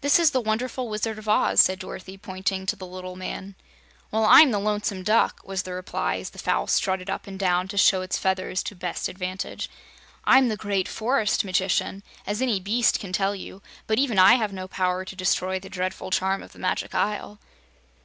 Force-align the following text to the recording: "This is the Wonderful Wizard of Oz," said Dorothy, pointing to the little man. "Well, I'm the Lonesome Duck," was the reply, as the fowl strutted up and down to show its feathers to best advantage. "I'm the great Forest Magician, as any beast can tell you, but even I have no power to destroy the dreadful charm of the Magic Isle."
"This 0.00 0.18
is 0.18 0.32
the 0.32 0.40
Wonderful 0.40 0.88
Wizard 0.88 1.16
of 1.16 1.28
Oz," 1.28 1.60
said 1.60 1.78
Dorothy, 1.78 2.18
pointing 2.18 2.66
to 2.66 2.74
the 2.74 2.88
little 2.88 3.14
man. 3.14 3.54
"Well, 4.10 4.24
I'm 4.24 4.50
the 4.50 4.58
Lonesome 4.58 5.04
Duck," 5.04 5.42
was 5.44 5.62
the 5.62 5.72
reply, 5.72 6.16
as 6.16 6.30
the 6.30 6.40
fowl 6.40 6.66
strutted 6.66 7.08
up 7.08 7.28
and 7.28 7.38
down 7.38 7.68
to 7.68 7.76
show 7.78 8.02
its 8.02 8.18
feathers 8.18 8.64
to 8.64 8.74
best 8.74 9.08
advantage. 9.08 9.70
"I'm 10.24 10.48
the 10.48 10.56
great 10.56 10.88
Forest 10.88 11.44
Magician, 11.44 12.02
as 12.26 12.42
any 12.42 12.58
beast 12.58 12.98
can 12.98 13.12
tell 13.12 13.36
you, 13.36 13.62
but 13.86 14.00
even 14.00 14.18
I 14.18 14.34
have 14.34 14.52
no 14.52 14.66
power 14.66 15.04
to 15.04 15.14
destroy 15.14 15.60
the 15.60 15.70
dreadful 15.70 16.10
charm 16.10 16.42
of 16.42 16.50
the 16.50 16.58
Magic 16.58 16.92
Isle." 16.92 17.38